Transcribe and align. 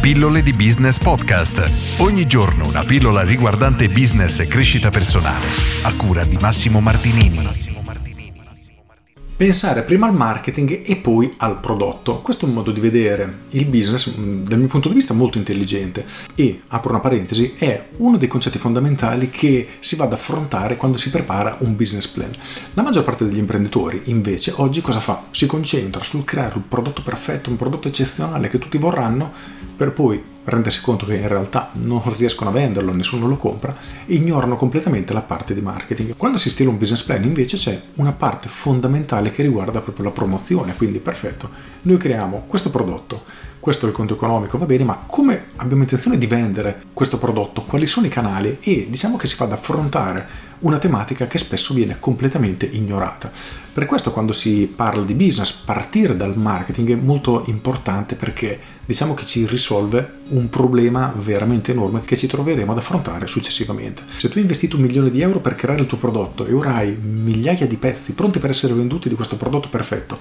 Pillole 0.00 0.42
di 0.42 0.54
Business 0.54 0.98
Podcast. 0.98 2.00
Ogni 2.00 2.26
giorno 2.26 2.66
una 2.66 2.84
pillola 2.84 3.20
riguardante 3.22 3.86
business 3.88 4.38
e 4.38 4.46
crescita 4.46 4.88
personale. 4.88 5.44
A 5.82 5.92
cura 5.94 6.24
di 6.24 6.38
Massimo 6.40 6.80
Martinini. 6.80 7.68
Pensare 9.36 9.82
prima 9.82 10.06
al 10.06 10.14
marketing 10.14 10.82
e 10.84 10.96
poi 10.96 11.32
al 11.38 11.60
prodotto. 11.60 12.20
Questo 12.20 12.44
è 12.44 12.48
un 12.48 12.54
modo 12.54 12.72
di 12.72 12.80
vedere 12.80 13.40
il 13.50 13.64
business 13.66 14.14
mm, 14.14 14.44
dal 14.44 14.58
mio 14.58 14.68
punto 14.68 14.88
di 14.88 14.94
vista 14.94 15.14
molto 15.14 15.38
intelligente 15.38 16.04
e, 16.34 16.62
apro 16.68 16.90
una 16.90 17.00
parentesi, 17.00 17.54
è 17.56 17.88
uno 17.96 18.18
dei 18.18 18.28
concetti 18.28 18.58
fondamentali 18.58 19.30
che 19.30 19.66
si 19.80 19.96
va 19.96 20.04
ad 20.04 20.12
affrontare 20.12 20.76
quando 20.76 20.98
si 20.98 21.08
prepara 21.08 21.56
un 21.60 21.74
business 21.74 22.06
plan. 22.06 22.30
La 22.74 22.82
maggior 22.82 23.02
parte 23.02 23.26
degli 23.26 23.38
imprenditori 23.38 24.02
invece 24.04 24.52
oggi 24.56 24.82
cosa 24.82 25.00
fa? 25.00 25.24
Si 25.30 25.46
concentra 25.46 26.04
sul 26.04 26.24
creare 26.24 26.56
un 26.56 26.68
prodotto 26.68 27.02
perfetto, 27.02 27.48
un 27.48 27.56
prodotto 27.56 27.88
eccezionale 27.88 28.48
che 28.48 28.58
tutti 28.58 28.76
vorranno 28.76 29.32
per 29.80 29.92
poi 29.92 30.22
rendersi 30.44 30.82
conto 30.82 31.06
che 31.06 31.14
in 31.14 31.26
realtà 31.26 31.70
non 31.72 32.02
riescono 32.14 32.50
a 32.50 32.52
venderlo, 32.52 32.92
nessuno 32.92 33.26
lo 33.26 33.38
compra, 33.38 33.74
ignorano 34.06 34.56
completamente 34.56 35.14
la 35.14 35.22
parte 35.22 35.54
di 35.54 35.62
marketing. 35.62 36.16
Quando 36.18 36.36
si 36.36 36.50
stila 36.50 36.68
un 36.68 36.76
business 36.76 37.02
plan 37.02 37.24
invece 37.24 37.56
c'è 37.56 37.80
una 37.94 38.12
parte 38.12 38.48
fondamentale 38.50 39.30
che 39.30 39.40
riguarda 39.40 39.80
proprio 39.80 40.04
la 40.04 40.10
promozione, 40.10 40.76
quindi 40.76 40.98
perfetto, 40.98 41.48
noi 41.82 41.96
creiamo 41.96 42.44
questo 42.46 42.68
prodotto, 42.68 43.24
questo 43.60 43.84
è 43.84 43.88
il 43.90 43.94
conto 43.94 44.14
economico, 44.14 44.56
va 44.56 44.64
bene, 44.64 44.84
ma 44.84 45.04
come 45.06 45.48
abbiamo 45.56 45.82
intenzione 45.82 46.16
di 46.16 46.26
vendere 46.26 46.84
questo 46.94 47.18
prodotto, 47.18 47.62
quali 47.62 47.86
sono 47.86 48.06
i 48.06 48.10
canali 48.10 48.56
e 48.60 48.86
diciamo 48.88 49.18
che 49.18 49.26
si 49.26 49.36
fa 49.36 49.44
ad 49.44 49.52
affrontare 49.52 50.48
una 50.60 50.78
tematica 50.78 51.26
che 51.26 51.38
spesso 51.38 51.74
viene 51.74 51.98
completamente 52.00 52.66
ignorata. 52.66 53.30
Per 53.72 53.86
questo 53.86 54.12
quando 54.12 54.32
si 54.32 54.70
parla 54.74 55.04
di 55.04 55.14
business, 55.14 55.52
partire 55.52 56.16
dal 56.16 56.36
marketing 56.36 56.92
è 56.92 56.96
molto 56.96 57.44
importante 57.46 58.14
perché 58.14 58.58
diciamo 58.84 59.14
che 59.14 59.24
ci 59.24 59.46
risolve 59.46 60.18
un 60.28 60.48
problema 60.48 61.12
veramente 61.16 61.72
enorme 61.72 62.00
che 62.00 62.16
ci 62.16 62.26
troveremo 62.26 62.72
ad 62.72 62.78
affrontare 62.78 63.26
successivamente. 63.26 64.02
Se 64.16 64.28
tu 64.28 64.36
hai 64.36 64.42
investito 64.42 64.76
un 64.76 64.82
milione 64.82 65.10
di 65.10 65.20
euro 65.20 65.40
per 65.40 65.54
creare 65.54 65.82
il 65.82 65.86
tuo 65.86 65.98
prodotto 65.98 66.46
e 66.46 66.52
ora 66.52 66.76
hai 66.76 66.96
migliaia 66.96 67.66
di 67.66 67.76
pezzi 67.76 68.12
pronti 68.12 68.38
per 68.38 68.50
essere 68.50 68.74
venduti 68.74 69.08
di 69.08 69.14
questo 69.14 69.36
prodotto 69.36 69.68
perfetto, 69.68 70.18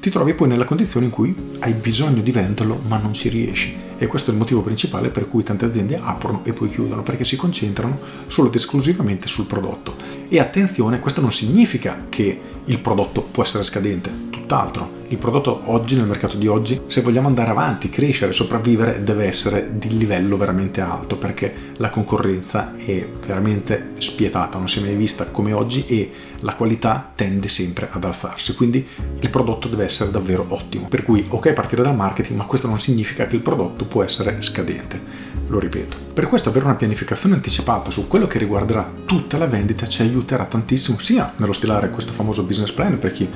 ti 0.00 0.10
trovi 0.10 0.34
poi 0.34 0.48
nella 0.48 0.64
condizione 0.64 1.06
in 1.06 1.12
cui 1.12 1.34
hai 1.60 1.72
bisogno 1.72 2.22
di 2.22 2.30
venderlo 2.30 2.77
ma 2.86 2.98
non 2.98 3.12
ci 3.12 3.28
riesci 3.28 3.76
e 3.98 4.06
questo 4.06 4.30
è 4.30 4.32
il 4.32 4.38
motivo 4.38 4.62
principale 4.62 5.10
per 5.10 5.28
cui 5.28 5.42
tante 5.42 5.64
aziende 5.64 5.98
aprono 6.00 6.44
e 6.44 6.52
poi 6.52 6.68
chiudono 6.68 7.02
perché 7.02 7.24
si 7.24 7.36
concentrano 7.36 7.98
solo 8.28 8.48
ed 8.48 8.54
esclusivamente 8.54 9.26
sul 9.26 9.46
prodotto. 9.46 9.96
E 10.28 10.38
attenzione 10.38 11.00
questo 11.00 11.20
non 11.20 11.32
significa 11.32 12.06
che 12.08 12.40
il 12.64 12.78
prodotto 12.78 13.22
può 13.22 13.42
essere 13.42 13.64
scadente 13.64 14.27
tutt'altro. 14.48 14.96
Il 15.08 15.18
prodotto 15.18 15.60
oggi, 15.66 15.94
nel 15.94 16.06
mercato 16.06 16.38
di 16.38 16.46
oggi, 16.46 16.80
se 16.86 17.02
vogliamo 17.02 17.28
andare 17.28 17.50
avanti, 17.50 17.90
crescere, 17.90 18.32
sopravvivere, 18.32 19.02
deve 19.04 19.26
essere 19.26 19.72
di 19.78 19.98
livello 19.98 20.38
veramente 20.38 20.80
alto 20.80 21.18
perché 21.18 21.72
la 21.76 21.90
concorrenza 21.90 22.74
è 22.74 23.06
veramente 23.26 23.90
spietata, 23.98 24.56
non 24.56 24.68
si 24.68 24.78
è 24.78 24.82
mai 24.82 24.94
vista 24.94 25.26
come 25.26 25.52
oggi 25.52 25.84
e 25.86 26.10
la 26.40 26.54
qualità 26.54 27.12
tende 27.14 27.48
sempre 27.48 27.90
ad 27.92 28.04
alzarsi. 28.04 28.54
Quindi 28.54 28.86
il 29.20 29.28
prodotto 29.28 29.68
deve 29.68 29.84
essere 29.84 30.10
davvero 30.10 30.46
ottimo. 30.48 30.88
Per 30.88 31.02
cui, 31.02 31.26
ok, 31.28 31.52
partire 31.52 31.82
dal 31.82 31.94
marketing, 31.94 32.38
ma 32.38 32.46
questo 32.46 32.68
non 32.68 32.78
significa 32.78 33.26
che 33.26 33.36
il 33.36 33.42
prodotto 33.42 33.84
può 33.84 34.02
essere 34.02 34.40
scadente. 34.40 35.26
Lo 35.48 35.58
ripeto. 35.58 35.96
Per 36.14 36.26
questo 36.26 36.48
avere 36.48 36.64
una 36.64 36.74
pianificazione 36.74 37.34
anticipata 37.34 37.90
su 37.90 38.08
quello 38.08 38.26
che 38.26 38.38
riguarderà 38.38 38.86
tutta 39.04 39.36
la 39.36 39.46
vendita 39.46 39.86
ci 39.86 40.02
aiuterà 40.02 40.46
tantissimo 40.46 40.98
sia 40.98 41.32
nello 41.36 41.52
stilare 41.52 41.90
questo 41.90 42.12
famoso 42.12 42.44
business 42.44 42.72
plan 42.72 42.98
per 42.98 43.12
chi 43.12 43.28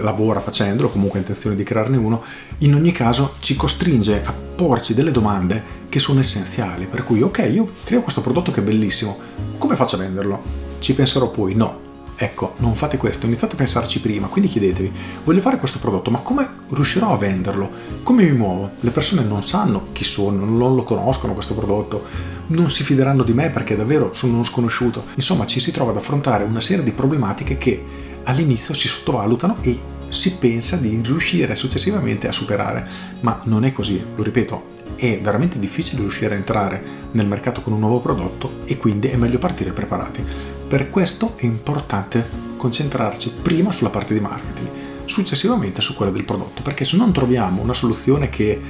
lavora 0.00 0.40
facendolo, 0.40 0.88
comunque 0.88 1.18
ha 1.18 1.22
intenzione 1.22 1.56
di 1.56 1.62
crearne 1.62 1.96
uno, 1.96 2.22
in 2.58 2.74
ogni 2.74 2.92
caso 2.92 3.34
ci 3.40 3.56
costringe 3.56 4.22
a 4.24 4.32
porci 4.32 4.94
delle 4.94 5.10
domande 5.10 5.76
che 5.88 5.98
sono 5.98 6.20
essenziali. 6.20 6.86
Per 6.86 7.04
cui, 7.04 7.22
ok, 7.22 7.48
io 7.50 7.68
creo 7.84 8.02
questo 8.02 8.20
prodotto 8.20 8.50
che 8.50 8.60
è 8.60 8.64
bellissimo, 8.64 9.16
come 9.58 9.76
faccio 9.76 9.96
a 9.96 10.00
venderlo? 10.00 10.42
Ci 10.78 10.94
penserò 10.94 11.30
poi? 11.30 11.54
No. 11.54 11.86
Ecco, 12.20 12.54
non 12.56 12.74
fate 12.74 12.96
questo, 12.96 13.26
iniziate 13.26 13.54
a 13.54 13.58
pensarci 13.58 14.00
prima, 14.00 14.26
quindi 14.26 14.50
chiedetevi, 14.50 14.92
voglio 15.22 15.40
fare 15.40 15.56
questo 15.56 15.78
prodotto, 15.78 16.10
ma 16.10 16.18
come 16.18 16.48
riuscirò 16.70 17.12
a 17.12 17.16
venderlo? 17.16 17.70
Come 18.02 18.24
mi 18.24 18.36
muovo? 18.36 18.70
Le 18.80 18.90
persone 18.90 19.22
non 19.22 19.44
sanno 19.44 19.90
chi 19.92 20.02
sono, 20.02 20.44
non 20.44 20.74
lo 20.74 20.82
conoscono 20.82 21.32
questo 21.32 21.54
prodotto, 21.54 22.06
non 22.48 22.70
si 22.70 22.82
fideranno 22.82 23.22
di 23.22 23.32
me 23.32 23.50
perché 23.50 23.76
davvero 23.76 24.12
sono 24.14 24.34
uno 24.34 24.42
sconosciuto. 24.42 25.04
Insomma, 25.14 25.46
ci 25.46 25.60
si 25.60 25.70
trova 25.70 25.92
ad 25.92 25.96
affrontare 25.98 26.42
una 26.42 26.58
serie 26.58 26.82
di 26.82 26.90
problematiche 26.90 27.56
che 27.56 27.84
all'inizio 28.24 28.74
si 28.74 28.88
sottovalutano 28.88 29.58
e 29.62 29.78
si 30.08 30.36
pensa 30.36 30.76
di 30.76 31.00
riuscire 31.02 31.54
successivamente 31.54 32.28
a 32.28 32.32
superare, 32.32 32.88
ma 33.20 33.40
non 33.44 33.64
è 33.64 33.72
così, 33.72 34.02
lo 34.14 34.22
ripeto, 34.22 34.76
è 34.96 35.20
veramente 35.20 35.58
difficile 35.58 36.00
riuscire 36.00 36.34
a 36.34 36.38
entrare 36.38 36.82
nel 37.12 37.26
mercato 37.26 37.60
con 37.60 37.72
un 37.72 37.80
nuovo 37.80 38.00
prodotto 38.00 38.60
e 38.64 38.76
quindi 38.76 39.08
è 39.08 39.16
meglio 39.16 39.38
partire 39.38 39.72
preparati. 39.72 40.24
Per 40.66 40.90
questo 40.90 41.34
è 41.36 41.44
importante 41.44 42.46
concentrarci 42.56 43.32
prima 43.42 43.70
sulla 43.70 43.90
parte 43.90 44.14
di 44.14 44.20
marketing, 44.20 44.68
successivamente 45.04 45.80
su 45.80 45.94
quella 45.94 46.10
del 46.10 46.24
prodotto, 46.24 46.62
perché 46.62 46.84
se 46.84 46.96
non 46.96 47.12
troviamo 47.12 47.62
una 47.62 47.74
soluzione 47.74 48.28
che 48.28 48.60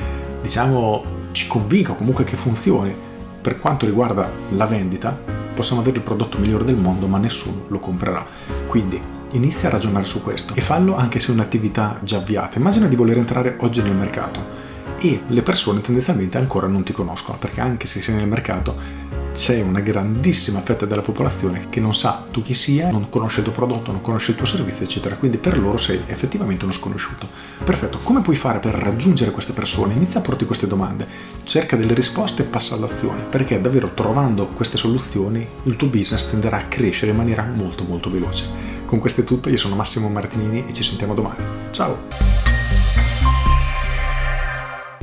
diciamo 0.43 1.17
ci 1.33 1.47
convinca 1.47 1.93
o 1.93 1.97
comunque 1.97 2.25
che 2.25 2.37
funzioni 2.37 2.95
per 3.41 3.59
quanto 3.59 3.87
riguarda 3.87 4.31
la 4.51 4.67
vendita, 4.67 5.17
possiamo 5.55 5.81
avere 5.81 5.97
il 5.97 6.03
prodotto 6.03 6.39
migliore 6.39 6.65
del 6.65 6.77
mondo, 6.77 7.07
ma 7.07 7.19
nessuno 7.19 7.65
lo 7.69 7.79
comprerà. 7.79 8.25
Quindi 8.67 9.01
Inizia 9.33 9.69
a 9.69 9.73
ragionare 9.73 10.07
su 10.07 10.23
questo 10.23 10.55
e 10.55 10.63
fallo 10.63 10.97
anche 10.97 11.21
se 11.21 11.29
è 11.29 11.35
un'attività 11.35 11.99
già 12.03 12.17
avviata. 12.17 12.59
Immagina 12.59 12.87
di 12.87 12.97
voler 12.97 13.19
entrare 13.19 13.57
oggi 13.61 13.83
nel 13.83 13.95
mercato 13.95 14.67
e 14.99 15.21
le 15.27 15.43
persone 15.43 15.83
tendenzialmente 15.83 16.39
ancora 16.39 16.67
non 16.67 16.83
ti 16.83 16.93
conoscono 16.93 17.37
perché 17.39 17.61
anche 17.61 17.87
se 17.87 18.01
sei 18.01 18.15
nel 18.15 18.27
mercato 18.27 19.07
c'è 19.39 19.61
una 19.61 19.81
grandissima 19.81 20.61
fetta 20.63 20.87
della 20.87 21.03
popolazione 21.03 21.67
che 21.69 21.79
non 21.79 21.95
sa 21.95 22.25
tu 22.31 22.43
chi 22.43 22.55
sia, 22.55 22.91
non 22.91 23.09
conosce 23.09 23.39
il 23.39 23.45
tuo 23.45 23.55
prodotto, 23.55 23.93
non 23.93 24.01
conosce 24.01 24.33
il 24.33 24.37
tuo 24.37 24.47
servizio, 24.47 24.85
eccetera. 24.85 25.15
Quindi 25.15 25.39
per 25.39 25.61
loro 25.61 25.77
sei 25.77 26.03
effettivamente 26.07 26.65
uno 26.65 26.73
sconosciuto. 26.73 27.29
Perfetto, 27.63 27.99
come 27.99 28.21
puoi 28.21 28.35
fare 28.35 28.59
per 28.59 28.75
raggiungere 28.75 29.31
queste 29.31 29.53
persone? 29.53 29.95
Inizia 29.95 30.19
a 30.19 30.23
porti 30.23 30.45
queste 30.45 30.67
domande, 30.67 31.07
cerca 31.45 31.77
delle 31.77 31.95
risposte 31.95 32.43
e 32.43 32.47
passa 32.47 32.75
all'azione, 32.75 33.25
perché 33.25 33.61
davvero 33.61 33.93
trovando 33.95 34.47
queste 34.47 34.77
soluzioni 34.77 35.47
il 35.65 35.77
tuo 35.77 35.87
business 35.87 36.31
tenderà 36.31 36.57
a 36.57 36.65
crescere 36.65 37.13
in 37.13 37.19
maniera 37.19 37.45
molto 37.45 37.85
molto 37.85 38.11
veloce. 38.11 38.78
Con 38.89 39.01
questo 39.01 39.21
è 39.21 39.25
tutto, 39.25 39.51
io 39.51 39.59
sono 39.59 39.75
Massimo 39.75 40.09
Martinini 40.09 40.65
e 40.67 40.73
ci 40.73 40.83
sentiamo 40.83 41.13
domani. 41.13 41.45
Ciao! 41.73 42.07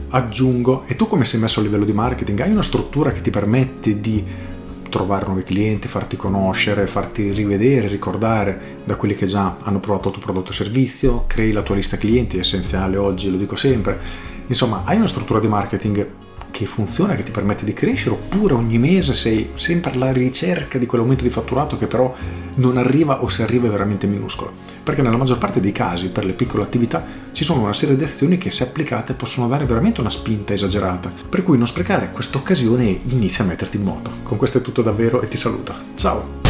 Aggiungo, 0.09 0.85
e 0.87 0.95
tu 0.95 1.05
come 1.05 1.23
sei 1.23 1.39
messo 1.39 1.59
a 1.59 1.63
livello 1.63 1.85
di 1.85 1.93
marketing? 1.93 2.39
Hai 2.39 2.49
una 2.49 2.63
struttura 2.63 3.11
che 3.11 3.21
ti 3.21 3.29
permette 3.29 3.99
di 3.99 4.25
trovare 4.89 5.27
nuovi 5.27 5.43
clienti, 5.43 5.87
farti 5.87 6.15
conoscere, 6.15 6.87
farti 6.87 7.29
rivedere, 7.29 7.87
ricordare 7.87 8.79
da 8.85 8.95
quelli 8.95 9.13
che 9.13 9.27
già 9.27 9.57
hanno 9.61 9.79
provato 9.79 10.07
il 10.07 10.15
tuo 10.15 10.23
prodotto 10.23 10.49
o 10.49 10.53
servizio, 10.53 11.25
crei 11.27 11.51
la 11.51 11.61
tua 11.61 11.75
lista 11.75 11.95
clienti, 11.95 12.37
è 12.37 12.39
essenziale 12.39 12.97
oggi, 12.97 13.29
lo 13.29 13.37
dico 13.37 13.55
sempre. 13.55 13.99
Insomma, 14.47 14.81
hai 14.85 14.97
una 14.97 15.05
struttura 15.05 15.39
di 15.39 15.47
marketing 15.47 16.09
che 16.55 16.65
funziona, 16.65 17.15
che 17.15 17.23
ti 17.23 17.31
permette 17.31 17.65
di 17.65 17.73
crescere, 17.73 18.11
oppure 18.11 18.53
ogni 18.53 18.77
mese 18.77 19.13
sei 19.13 19.49
sempre 19.55 19.91
alla 19.91 20.13
ricerca 20.13 20.77
di 20.77 20.85
quell'aumento 20.85 21.25
di 21.25 21.29
fatturato 21.29 21.77
che 21.77 21.85
però 21.85 22.15
non 22.55 22.77
arriva 22.77 23.21
o 23.21 23.27
se 23.27 23.43
arriva 23.43 23.67
è 23.67 23.69
veramente 23.69 24.07
minuscolo. 24.07 24.53
Perché 24.81 25.01
nella 25.01 25.17
maggior 25.17 25.37
parte 25.37 25.59
dei 25.59 25.73
casi, 25.73 26.07
per 26.07 26.23
le 26.23 26.31
piccole 26.31 26.63
attività, 26.63 27.03
ci 27.33 27.43
sono 27.43 27.63
una 27.63 27.73
serie 27.73 27.97
di 27.97 28.05
azioni 28.05 28.37
che 28.37 28.51
se 28.51 28.63
applicate 28.63 29.15
possono 29.15 29.49
dare 29.49 29.65
veramente 29.65 29.99
una 29.99 30.09
spinta 30.09 30.53
esagerata. 30.53 31.11
Per 31.27 31.43
cui 31.43 31.57
non 31.57 31.67
sprecare 31.67 32.11
questa 32.11 32.37
occasione 32.37 32.85
e 32.85 33.01
inizia 33.07 33.43
a 33.43 33.47
metterti 33.47 33.75
in 33.75 33.83
moto. 33.83 34.11
Con 34.23 34.37
questo 34.37 34.59
è 34.59 34.61
tutto 34.61 34.81
davvero 34.81 35.21
e 35.21 35.27
ti 35.27 35.35
saluto. 35.35 35.73
Ciao! 35.95 36.44